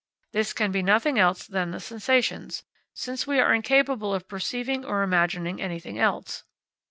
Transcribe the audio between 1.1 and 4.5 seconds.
else than the sensations, since we are incapable of